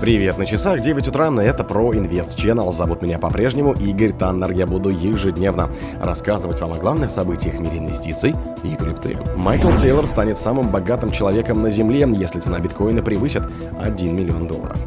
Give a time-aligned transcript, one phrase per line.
[0.00, 2.70] Привет, на часах 9 утра, это про Инвест Channel.
[2.70, 4.52] Зовут меня по-прежнему Игорь Таннер.
[4.52, 5.70] Я буду ежедневно
[6.00, 8.32] рассказывать вам о главных событиях в мире инвестиций
[8.62, 9.18] и крипты.
[9.34, 13.42] Майкл Сейлор станет самым богатым человеком на Земле, если цена биткоина превысит
[13.82, 14.78] 1 миллион долларов.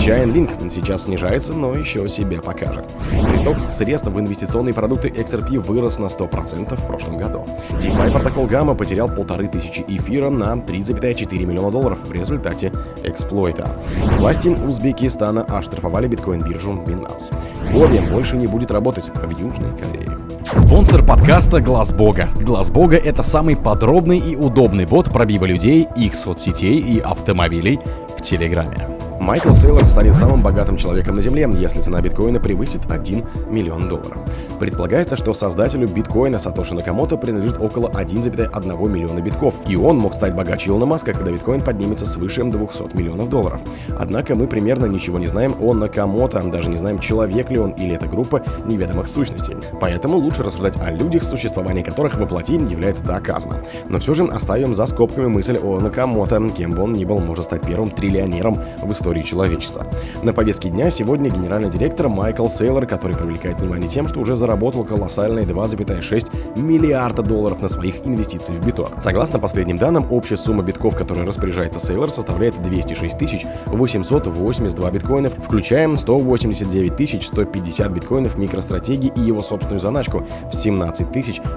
[0.00, 2.84] Giant Link сейчас снижается, но еще себя покажет.
[3.10, 7.46] Приток средств в инвестиционные продукты XRP вырос на 100% в прошлом году.
[7.70, 12.70] DeFi протокол Gamma потерял полторы тысячи эфира на 3,4 миллиона долларов в результате
[13.08, 13.68] эксплойта.
[14.16, 17.32] Власти Узбекистана оштрафовали биткоин-биржу Binance.
[17.72, 20.18] Huobi больше не будет работать в Южной Корее.
[20.52, 22.28] Спонсор подкаста Глаз Бога.
[22.36, 27.78] Глаз Бога это самый подробный и удобный бот пробива людей, их соцсетей и автомобилей
[28.16, 28.76] в Телеграме.
[29.20, 34.18] Майкл Сейлор станет самым богатым человеком на Земле, если цена биткоина превысит 1 миллион долларов.
[34.58, 40.34] Предполагается, что создателю биткоина Сатоши Накамото принадлежит около 1,1 миллиона битков, и он мог стать
[40.34, 43.60] богаче Илона Маска, когда биткоин поднимется свыше 200 миллионов долларов.
[43.96, 47.94] Однако мы примерно ничего не знаем о Накамото, даже не знаем, человек ли он или
[47.94, 49.56] это группа неведомых сущностей.
[49.80, 53.58] Поэтому лучше рассуждать о людях, существование которых воплоти является доказано.
[53.88, 57.44] Но все же оставим за скобками мысль о Накамото, кем бы он ни был, может
[57.46, 59.86] стать первым триллионером в истории человечества.
[60.22, 64.47] На повестке дня сегодня генеральный директор Майкл Сейлор, который привлекает внимание тем, что уже заработал
[64.84, 68.92] колоссальные 2,6 миллиарда долларов на своих инвестициях в биток.
[69.02, 77.24] Согласно последним данным, общая сумма битков, которой распоряжается Сейлор, составляет 206 882 биткоинов, включая 189
[77.24, 81.06] 150 биткоинов микростратегии и его собственную заначку в 17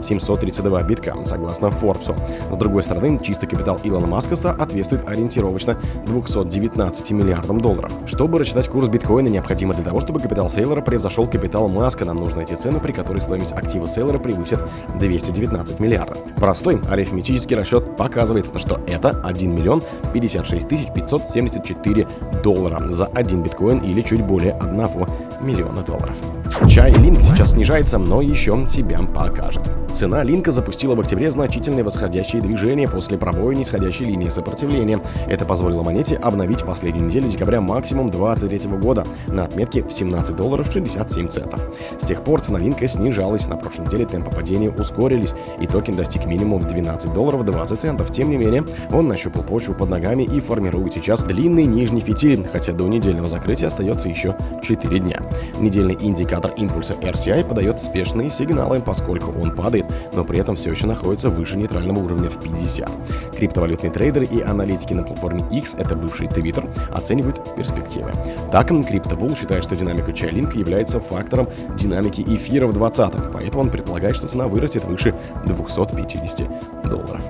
[0.02, 2.16] 732 битка, согласно Forbes.
[2.52, 7.92] С другой стороны, чистый капитал Илона Маска соответствует ориентировочно 219 миллиардам миллиардам долларов.
[8.06, 12.06] Чтобы рассчитать курс биткоина, необходимо для того, чтобы капитал Сейлора превзошел капитал Маска.
[12.06, 14.60] Нам нужно найти цену, при которой стоимость актива Сейлора превысит
[15.00, 16.18] 219 миллиардов.
[16.38, 22.08] Простой арифметический расчет показывает, что это 1 миллион 56 тысяч 574
[22.44, 24.78] доллара за один биткоин или чуть более 1
[25.42, 26.18] миллиона долларов.
[26.68, 29.70] Chainlink сейчас снижается, но еще себя покажет.
[29.94, 35.02] Цена Линка запустила в октябре значительное восходящее движение после пробоя нисходящей линии сопротивления.
[35.28, 40.36] Это позволило монете обновить в последнюю неделю декабря максимум 2023 года на отметке в 17
[40.36, 41.62] долларов 67 центов.
[42.00, 46.26] С тех пор цена Линка снижалась, на прошлой неделе темпы падения ускорились, и токен достиг
[46.26, 48.12] минимум в 12 долларов 20 центов.
[48.12, 52.72] Тем не менее, он нащупал почву под ногами и формирует сейчас длинный нижний фитиль, хотя
[52.72, 55.22] до недельного закрытия остается еще 4 дня.
[55.60, 60.88] Недельный индикатор импульса RCI подает спешные сигналы, поскольку он падает но при этом все еще
[60.88, 62.90] находится выше нейтрального уровня в 50.
[63.36, 68.12] Криптовалютные трейдеры и аналитики на платформе X, это бывший Twitter, оценивают перспективы.
[68.52, 71.48] Так, CryptoBull считает, что динамика Чайлинка является фактором
[71.78, 75.14] динамики эфира в 2020, поэтому он предполагает, что цена вырастет выше
[75.46, 76.48] 250
[76.84, 77.22] долларов.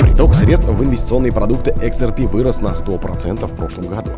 [0.00, 4.12] Приток средств в инвестиционные продукты XRP вырос на 100% в прошлом году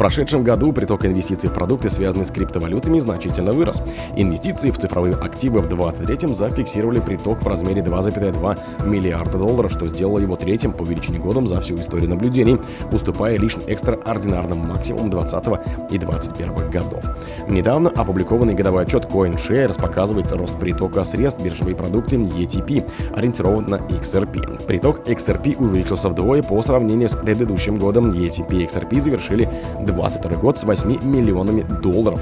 [0.00, 3.82] прошедшем году приток инвестиций в продукты, связанные с криптовалютами, значительно вырос.
[4.16, 10.18] Инвестиции в цифровые активы в 2023 зафиксировали приток в размере 2,2 миллиарда долларов, что сделало
[10.18, 12.56] его третьим по величине годом за всю историю наблюдений,
[12.90, 17.04] уступая лишь экстраординарным максимумам 2020 и 2021 годов.
[17.50, 24.64] Недавно опубликованный годовой отчет CoinShares показывает рост притока средств биржевые продукты ETP, ориентирован на XRP.
[24.64, 28.08] Приток XRP увеличился вдвое по сравнению с предыдущим годом.
[28.08, 29.46] ETP и XRP завершили
[29.92, 32.20] 2022 год с 8 миллионами долларов,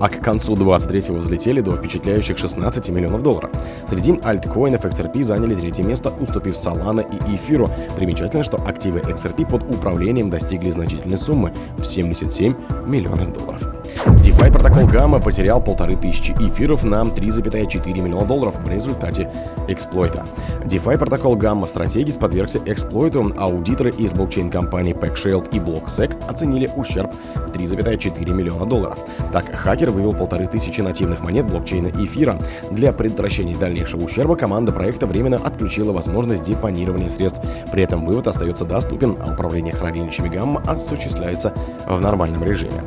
[0.00, 3.50] а к концу 2023 взлетели до впечатляющих 16 миллионов долларов.
[3.86, 7.68] Среди альткоинов XRP заняли третье место, уступив Solana и Эфиру.
[7.96, 12.54] Примечательно, что активы XRP под управлением достигли значительной суммы в 77
[12.86, 13.75] миллионов долларов.
[14.04, 19.30] DeFi протокол Gamma потерял полторы тысячи эфиров на 3,4 миллиона долларов в результате
[19.68, 20.24] эксплойта.
[20.64, 23.32] DeFi протокол Gamma Strategies подвергся эксплойту.
[23.38, 28.98] Аудиторы из блокчейн-компаний PackShield и BlockSec оценили ущерб в 3,4 миллиона долларов.
[29.32, 32.38] Так, хакер вывел полторы тысячи нативных монет блокчейна эфира.
[32.70, 37.40] Для предотвращения дальнейшего ущерба команда проекта временно отключила возможность депонирования средств.
[37.72, 41.54] При этом вывод остается доступен, а управление хранилищами Gamma осуществляется
[41.88, 42.82] в нормальном режиме.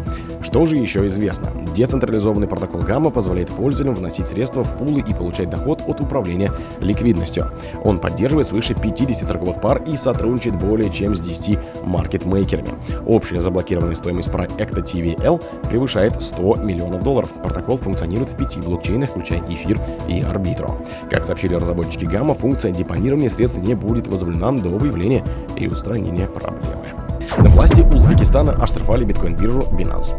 [0.49, 1.51] Что же еще известно?
[1.75, 6.49] Децентрализованный протокол Гамма позволяет пользователям вносить средства в пулы и получать доход от управления
[6.79, 7.51] ликвидностью.
[7.85, 12.69] Он поддерживает свыше 50 торговых пар и сотрудничает более чем с 10 маркетмейкерами.
[13.05, 17.31] Общая заблокированная стоимость проекта TVL превышает 100 миллионов долларов.
[17.43, 20.75] Протокол функционирует в пяти блокчейнах, включая эфир и арбитру.
[21.11, 25.23] Как сообщили разработчики Гамма, функция депонирования средств не будет возобновлена до выявления
[25.55, 26.78] и устранения проблемы.
[27.37, 30.13] Власти Узбекистана оштрафовали биткоин-биржу Binance.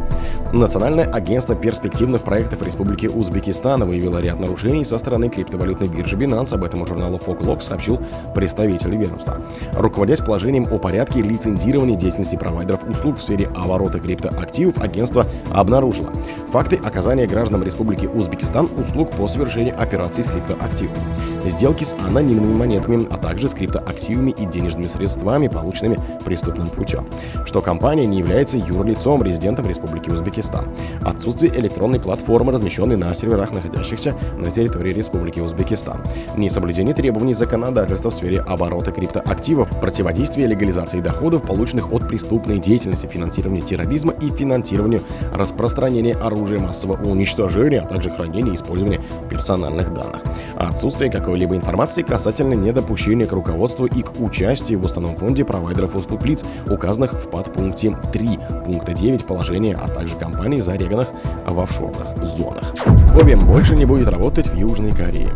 [0.53, 6.55] Национальное агентство перспективных проектов Республики Узбекистан выявило ряд нарушений со стороны криптовалютной биржи Binance.
[6.55, 7.99] Об этом журналу Foglog сообщил
[8.35, 9.39] представитель ведомства.
[9.75, 16.11] Руководясь положением о порядке лицензирования деятельности провайдеров услуг в сфере оборота криптоактивов, агентство обнаружило
[16.53, 20.97] факты оказания гражданам Республики Узбекистан услуг по совершению операций с криптоактивами,
[21.44, 27.06] сделки с анонимными монетами, а также с криптоактивами и денежными средствами, полученными преступным путем,
[27.46, 30.66] что компания не является юрлицом резидентом Республики Узбекистан,
[31.02, 36.00] отсутствие электронной платформы, размещенной на серверах, находящихся на территории Республики Узбекистан,
[36.37, 43.62] несоблюдение требований законодательства в сфере оборота криптоактивов, противодействие легализации доходов, полученных от преступной деятельности, финансирования
[43.62, 45.02] терроризма и финансированию
[45.32, 50.22] распространения оружия массового уничтожения, а также хранения и использования персональных данных.
[50.56, 56.27] Отсутствие какой-либо информации касательно недопущения к руководству и к участию в установленном фонде провайдеров услуг
[56.27, 61.06] лиц, указанных в подпункте 3 пункта 9 положения, а также компаний, зареганных
[61.47, 62.75] в офшорных зонах.
[63.12, 65.32] Хобби больше не будет работать в Южной Корее.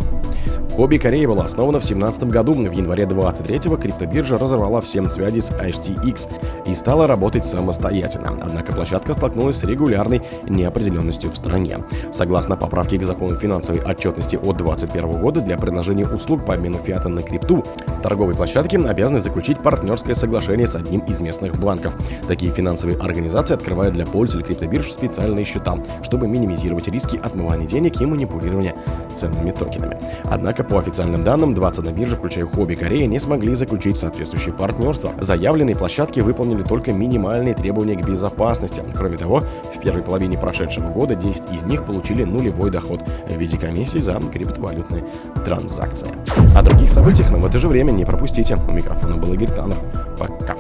[0.77, 2.53] Хобби Кореи была основана в 2017 году.
[2.53, 6.29] В январе 23-го криптобиржа разорвала всем связи с HTX
[6.67, 8.37] и стала работать самостоятельно.
[8.43, 11.79] Однако площадка столкнулась с регулярной неопределенностью в стране.
[12.13, 17.09] Согласно поправке к закону финансовой отчетности от 2021 года для предложения услуг по обмену фиата
[17.09, 17.63] на крипту,
[18.05, 21.95] торговые площадки обязаны заключить партнерское соглашение с одним из местных банков.
[22.29, 28.05] Такие финансовые организации открывают для пользователей криптобирж специальные счета, чтобы минимизировать риски отмывания денег и
[28.05, 28.75] манипулирования
[29.15, 29.97] ценными токенами.
[30.25, 35.13] Однако по официальным данным, 21 биржи, включая Хобби Корея, не смогли заключить соответствующие партнерства.
[35.21, 38.83] Заявленные площадки выполнили только минимальные требования к безопасности.
[38.95, 39.41] Кроме того,
[39.75, 44.21] в первой половине прошедшего года 10 из них получили нулевой доход в виде комиссий за
[44.21, 45.05] криптовалютные
[45.47, 46.09] транзакции.
[46.55, 48.57] О других событиях, но в это же время не пропустите.
[48.69, 49.79] У микрофона был Игорь Таннер.
[50.19, 50.57] Пока.